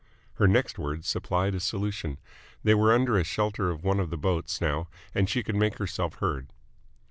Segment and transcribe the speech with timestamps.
[0.37, 2.17] Her next words supplied a solution.
[2.63, 6.15] They were under shelter of one of the boats now and she could make herself
[6.15, 6.47] heard.